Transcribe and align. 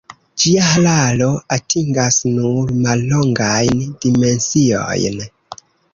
Ĝia 0.43 0.61
hararo 0.67 1.27
atingas 1.57 2.17
nur 2.37 2.73
mallongajn 2.87 3.85
dimensiojn. 4.07 5.25